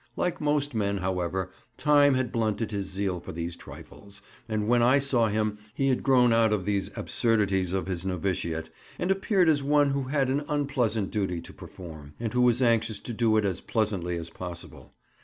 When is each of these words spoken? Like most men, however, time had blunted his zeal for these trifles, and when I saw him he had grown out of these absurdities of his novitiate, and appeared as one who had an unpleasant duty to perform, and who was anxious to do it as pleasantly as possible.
Like 0.15 0.41
most 0.41 0.73
men, 0.73 0.97
however, 0.97 1.51
time 1.77 2.15
had 2.15 2.31
blunted 2.31 2.71
his 2.71 2.87
zeal 2.87 3.19
for 3.19 3.31
these 3.31 3.55
trifles, 3.55 4.23
and 4.49 4.67
when 4.67 4.81
I 4.81 4.97
saw 4.97 5.27
him 5.27 5.59
he 5.75 5.89
had 5.89 6.01
grown 6.01 6.33
out 6.33 6.51
of 6.51 6.65
these 6.65 6.89
absurdities 6.95 7.71
of 7.71 7.85
his 7.85 8.03
novitiate, 8.03 8.71
and 8.97 9.11
appeared 9.11 9.47
as 9.47 9.61
one 9.61 9.91
who 9.91 10.05
had 10.05 10.31
an 10.31 10.43
unpleasant 10.49 11.11
duty 11.11 11.39
to 11.41 11.53
perform, 11.53 12.15
and 12.19 12.33
who 12.33 12.41
was 12.41 12.63
anxious 12.63 12.99
to 13.01 13.13
do 13.13 13.37
it 13.37 13.45
as 13.45 13.61
pleasantly 13.61 14.17
as 14.17 14.31
possible. 14.31 14.95